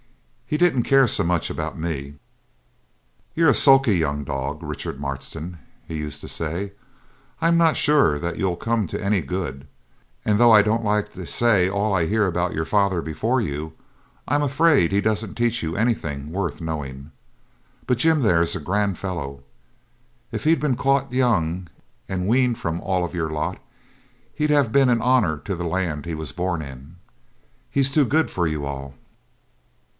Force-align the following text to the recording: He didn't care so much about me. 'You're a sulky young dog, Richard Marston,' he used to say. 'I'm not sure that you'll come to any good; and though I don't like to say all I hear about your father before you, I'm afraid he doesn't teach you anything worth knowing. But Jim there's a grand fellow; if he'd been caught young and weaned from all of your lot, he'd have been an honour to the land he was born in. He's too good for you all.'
He 0.47 0.57
didn't 0.57 0.83
care 0.83 1.07
so 1.07 1.23
much 1.23 1.49
about 1.51 1.77
me. 1.79 2.15
'You're 3.35 3.51
a 3.51 3.55
sulky 3.55 3.95
young 3.97 4.23
dog, 4.25 4.61
Richard 4.63 4.99
Marston,' 4.99 5.59
he 5.87 5.95
used 5.95 6.19
to 6.21 6.27
say. 6.27 6.73
'I'm 7.39 7.55
not 7.55 7.77
sure 7.77 8.19
that 8.19 8.37
you'll 8.37 8.57
come 8.57 8.85
to 8.87 9.01
any 9.01 9.21
good; 9.21 9.67
and 10.25 10.39
though 10.39 10.51
I 10.51 10.61
don't 10.61 10.83
like 10.83 11.13
to 11.13 11.25
say 11.27 11.69
all 11.69 11.93
I 11.93 12.05
hear 12.05 12.25
about 12.25 12.53
your 12.53 12.65
father 12.65 13.01
before 13.01 13.39
you, 13.39 13.73
I'm 14.27 14.41
afraid 14.41 14.91
he 14.91 14.99
doesn't 14.99 15.35
teach 15.35 15.63
you 15.63 15.77
anything 15.77 16.31
worth 16.31 16.59
knowing. 16.59 17.11
But 17.87 17.99
Jim 17.99 18.21
there's 18.21 18.55
a 18.55 18.59
grand 18.59 18.97
fellow; 18.97 19.43
if 20.31 20.43
he'd 20.43 20.59
been 20.59 20.75
caught 20.75 21.13
young 21.13 21.69
and 22.09 22.27
weaned 22.27 22.57
from 22.57 22.81
all 22.81 23.05
of 23.05 23.13
your 23.13 23.29
lot, 23.29 23.59
he'd 24.33 24.49
have 24.49 24.73
been 24.73 24.89
an 24.89 25.01
honour 25.01 25.37
to 25.45 25.55
the 25.55 25.63
land 25.63 26.05
he 26.05 26.15
was 26.15 26.31
born 26.33 26.61
in. 26.61 26.95
He's 27.69 27.91
too 27.91 28.03
good 28.03 28.29
for 28.31 28.47
you 28.47 28.65
all.' 28.65 28.95